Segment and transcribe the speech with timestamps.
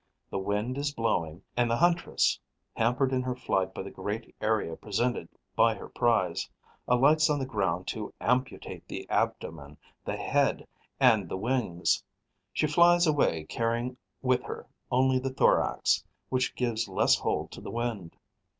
[0.31, 2.39] The wind is blowing; and the huntress,
[2.75, 6.49] hampered in her flight by the great area presented by her prize,
[6.87, 10.65] alights on the ground to amputate the abdomen, the head
[10.99, 12.03] and the wings;
[12.51, 17.69] she flies away, carrying with her only the thorax, which gives less hold to the
[17.69, 18.15] wind.